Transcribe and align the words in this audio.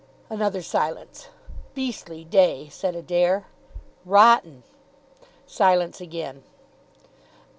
Another 0.31 0.63
silence. 0.63 1.27
"Beastly 1.75 2.23
day," 2.23 2.69
said 2.69 2.95
Adair. 2.95 3.45
"Rotten." 4.03 4.63
Silence 5.45 6.01
again. 6.01 6.41